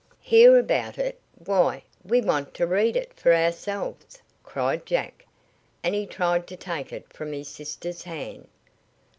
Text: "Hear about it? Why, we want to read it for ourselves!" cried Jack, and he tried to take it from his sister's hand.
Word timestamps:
"Hear 0.23 0.57
about 0.57 0.97
it? 0.97 1.19
Why, 1.45 1.83
we 2.03 2.21
want 2.21 2.55
to 2.55 2.65
read 2.65 2.95
it 2.95 3.13
for 3.13 3.31
ourselves!" 3.35 4.19
cried 4.41 4.83
Jack, 4.83 5.27
and 5.83 5.93
he 5.93 6.07
tried 6.07 6.47
to 6.47 6.55
take 6.57 6.91
it 6.91 7.13
from 7.13 7.31
his 7.33 7.49
sister's 7.49 8.01
hand. 8.01 8.47